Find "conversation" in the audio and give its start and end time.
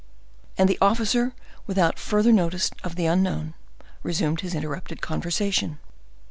4.99-5.77